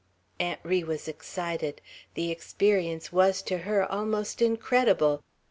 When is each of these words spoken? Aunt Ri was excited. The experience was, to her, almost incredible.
Aunt 0.39 0.59
Ri 0.63 0.83
was 0.83 1.07
excited. 1.07 1.79
The 2.15 2.31
experience 2.31 3.13
was, 3.13 3.43
to 3.43 3.59
her, 3.59 3.85
almost 3.85 4.41
incredible. 4.41 5.21